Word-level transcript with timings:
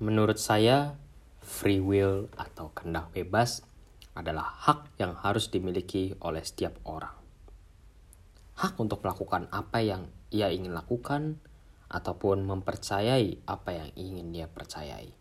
Menurut 0.00 0.40
saya, 0.40 0.96
free 1.44 1.76
will 1.76 2.32
atau 2.32 2.72
kehendak 2.72 3.12
bebas 3.12 3.60
adalah 4.16 4.48
hak 4.64 4.96
yang 4.96 5.12
harus 5.12 5.52
dimiliki 5.52 6.16
oleh 6.24 6.40
setiap 6.40 6.72
orang. 6.88 7.12
Hak 8.56 8.80
untuk 8.80 9.04
melakukan 9.04 9.52
apa 9.52 9.84
yang 9.84 10.08
ia 10.32 10.48
ingin 10.48 10.72
lakukan 10.72 11.36
ataupun 11.92 12.48
mempercayai 12.48 13.44
apa 13.44 13.70
yang 13.76 13.88
ingin 13.92 14.32
dia 14.32 14.48
percayai. 14.48 15.12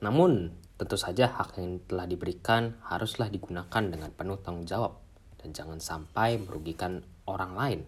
Namun, 0.00 0.56
tentu 0.80 0.96
saja 0.96 1.36
hak 1.36 1.60
yang 1.60 1.76
telah 1.84 2.08
diberikan 2.08 2.80
haruslah 2.80 3.28
digunakan 3.28 3.84
dengan 3.84 4.08
penuh 4.08 4.40
tanggung 4.40 4.64
jawab 4.64 5.04
dan 5.36 5.52
jangan 5.52 5.84
sampai 5.84 6.40
merugikan 6.40 7.04
orang 7.28 7.52
lain 7.52 7.80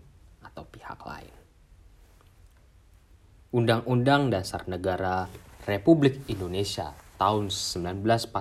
atau 0.44 0.68
pihak 0.68 1.00
lain. 1.08 1.32
Undang-Undang 3.56 4.28
Dasar 4.28 4.68
Negara 4.68 5.47
Republik 5.68 6.24
Indonesia 6.32 6.96
tahun 7.20 7.52
1945 7.52 8.32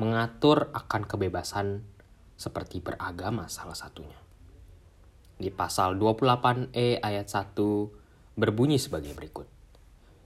mengatur 0.00 0.72
akan 0.72 1.02
kebebasan 1.04 1.84
seperti 2.32 2.80
beragama 2.80 3.44
salah 3.52 3.76
satunya. 3.76 4.16
Di 5.36 5.52
pasal 5.52 6.00
28E 6.00 6.96
ayat 6.96 7.28
1 7.28 8.40
berbunyi 8.40 8.80
sebagai 8.80 9.12
berikut. 9.12 9.44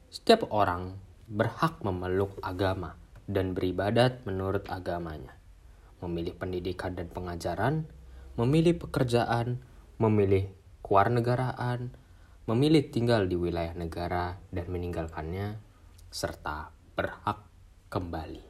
Setiap 0.07 0.47
orang 0.55 1.03
berhak 1.27 1.83
memeluk 1.83 2.39
agama 2.47 2.95
dan 3.27 3.51
beribadat 3.51 4.23
menurut 4.23 4.71
agamanya, 4.71 5.35
memilih 5.99 6.39
pendidikan 6.39 6.95
dan 6.95 7.11
pengajaran, 7.11 7.91
memilih 8.39 8.79
pekerjaan, 8.79 9.59
memilih 9.99 10.47
kewarganegaraan, 10.87 11.91
memilih 12.47 12.87
tinggal 12.95 13.27
di 13.27 13.35
wilayah 13.35 13.75
negara 13.75 14.39
dan 14.55 14.71
meninggalkannya, 14.71 15.59
serta 16.15 16.71
berhak 16.95 17.43
kembali. 17.91 18.43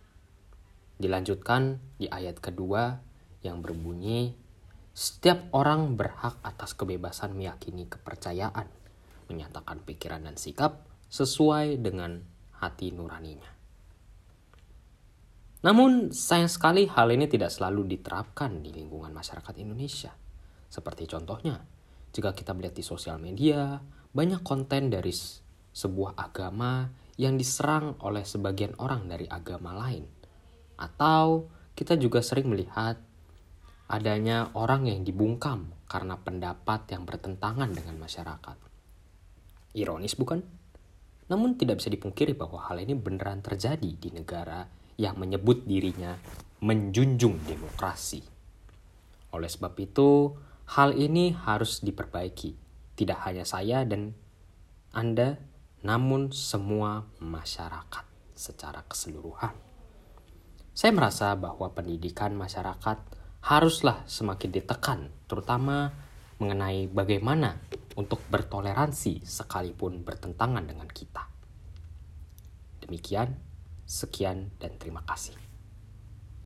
Dilanjutkan 1.00 1.80
di 1.96 2.08
ayat 2.08 2.36
kedua 2.40 3.00
yang 3.40 3.64
berbunyi, 3.64 4.36
setiap 4.92 5.48
orang 5.56 5.96
berhak 5.96 6.36
atas 6.44 6.76
kebebasan 6.76 7.36
meyakini 7.36 7.88
kepercayaan, 7.88 8.68
menyatakan 9.28 9.80
pikiran 9.84 10.28
dan 10.28 10.36
sikap 10.36 10.84
sesuai 11.08 11.80
dengan 11.80 12.20
hati 12.60 12.92
nuraninya. 12.92 13.52
Namun, 15.64 16.12
sayang 16.12 16.52
sekali 16.52 16.84
hal 16.86 17.10
ini 17.10 17.26
tidak 17.26 17.48
selalu 17.48 17.96
diterapkan 17.96 18.60
di 18.60 18.70
lingkungan 18.76 19.10
masyarakat 19.10 19.56
Indonesia. 19.56 20.12
Seperti 20.68 21.08
contohnya, 21.10 21.58
jika 22.16 22.32
kita 22.32 22.56
melihat 22.56 22.72
di 22.72 22.80
sosial 22.80 23.20
media, 23.20 23.76
banyak 24.16 24.40
konten 24.40 24.88
dari 24.88 25.12
sebuah 25.76 26.16
agama 26.16 26.88
yang 27.20 27.36
diserang 27.36 28.00
oleh 28.00 28.24
sebagian 28.24 28.72
orang 28.80 29.04
dari 29.04 29.28
agama 29.28 29.76
lain. 29.76 30.08
Atau 30.80 31.52
kita 31.76 32.00
juga 32.00 32.24
sering 32.24 32.48
melihat 32.48 32.96
adanya 33.92 34.48
orang 34.56 34.88
yang 34.88 35.04
dibungkam 35.04 35.68
karena 35.92 36.16
pendapat 36.16 36.88
yang 36.88 37.04
bertentangan 37.04 37.68
dengan 37.76 38.00
masyarakat. 38.00 38.56
Ironis 39.76 40.16
bukan? 40.16 40.40
Namun 41.28 41.60
tidak 41.60 41.84
bisa 41.84 41.92
dipungkiri 41.92 42.32
bahwa 42.32 42.64
hal 42.64 42.80
ini 42.80 42.96
beneran 42.96 43.44
terjadi 43.44 43.92
di 43.92 44.08
negara 44.08 44.64
yang 44.96 45.20
menyebut 45.20 45.68
dirinya 45.68 46.16
menjunjung 46.64 47.44
demokrasi. 47.44 48.24
Oleh 49.36 49.50
sebab 49.52 49.76
itu, 49.76 50.32
Hal 50.66 50.98
ini 50.98 51.30
harus 51.30 51.78
diperbaiki, 51.86 52.58
tidak 52.98 53.22
hanya 53.22 53.46
saya 53.46 53.86
dan 53.86 54.18
Anda, 54.90 55.38
namun 55.86 56.34
semua 56.34 57.06
masyarakat 57.22 58.04
secara 58.34 58.82
keseluruhan. 58.82 59.54
Saya 60.76 60.92
merasa 60.92 61.32
bahwa 61.38 61.70
pendidikan 61.70 62.34
masyarakat 62.34 62.98
haruslah 63.46 64.02
semakin 64.10 64.50
ditekan, 64.50 65.00
terutama 65.30 65.94
mengenai 66.42 66.90
bagaimana 66.90 67.62
untuk 67.96 68.20
bertoleransi 68.28 69.24
sekalipun 69.24 70.04
bertentangan 70.04 70.66
dengan 70.66 70.90
kita. 70.90 71.30
Demikian, 72.84 73.38
sekian, 73.88 74.52
dan 74.60 74.76
terima 74.76 75.00
kasih. 75.06 75.38